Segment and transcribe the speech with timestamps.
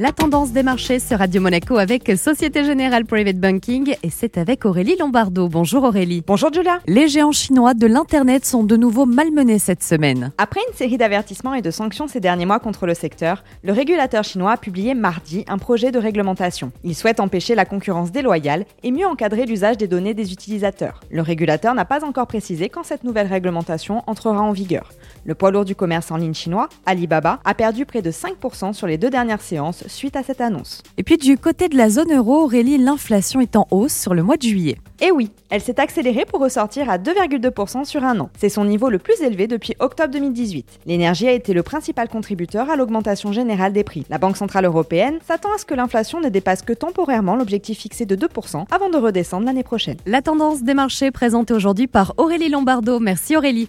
[0.00, 4.64] La tendance des marchés sur Radio Monaco avec Société Générale Private Banking et c'est avec
[4.64, 5.48] Aurélie Lombardo.
[5.48, 6.24] Bonjour Aurélie.
[6.26, 6.80] Bonjour Julia.
[6.88, 10.32] Les géants chinois de l'Internet sont de nouveau malmenés cette semaine.
[10.36, 14.24] Après une série d'avertissements et de sanctions ces derniers mois contre le secteur, le régulateur
[14.24, 16.72] chinois a publié mardi un projet de réglementation.
[16.82, 21.02] Il souhaite empêcher la concurrence déloyale et mieux encadrer l'usage des données des utilisateurs.
[21.08, 24.90] Le régulateur n'a pas encore précisé quand cette nouvelle réglementation entrera en vigueur.
[25.24, 28.88] Le poids lourd du commerce en ligne chinois, Alibaba, a perdu près de 5% sur
[28.88, 30.82] les deux dernières séances suite à cette annonce.
[30.98, 34.22] Et puis du côté de la zone euro, Aurélie, l'inflation est en hausse sur le
[34.22, 34.78] mois de juillet.
[35.00, 38.30] Et oui, elle s'est accélérée pour ressortir à 2,2% sur un an.
[38.38, 40.80] C'est son niveau le plus élevé depuis octobre 2018.
[40.86, 44.04] L'énergie a été le principal contributeur à l'augmentation générale des prix.
[44.08, 48.06] La Banque Centrale Européenne s'attend à ce que l'inflation ne dépasse que temporairement l'objectif fixé
[48.06, 49.96] de 2% avant de redescendre l'année prochaine.
[50.06, 53.00] La tendance des marchés présentée aujourd'hui par Aurélie Lombardo.
[53.00, 53.68] Merci Aurélie.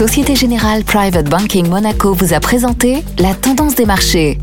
[0.00, 4.38] Société Générale Private Banking Monaco vous a présenté la tendance des marchés.